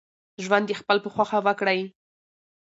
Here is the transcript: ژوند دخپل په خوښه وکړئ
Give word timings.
ژوند 0.43 0.65
دخپل 0.73 0.97
په 1.03 1.09
خوښه 1.13 1.39
وکړئ 1.45 1.81